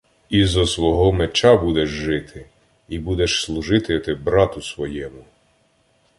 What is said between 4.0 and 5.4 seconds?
брату своєму.